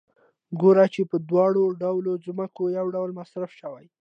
[0.61, 3.85] ګورو چې په دواړه ډوله ځمکو یو ډول مصارف شوي